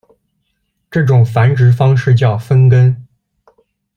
[0.89, 3.05] 这种繁殖方式叫分根。